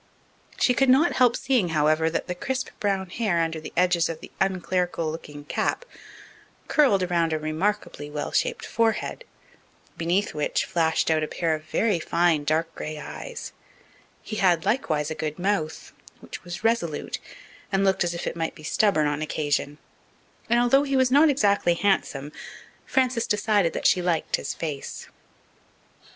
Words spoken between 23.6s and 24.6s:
that she liked his